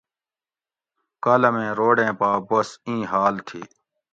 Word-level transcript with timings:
کالمیں 1.23 1.71
روڑیں 1.77 2.13
پا 2.19 2.29
بس 2.47 2.69
ایں 2.87 3.03
حال 3.11 3.35
تھی 3.47 3.61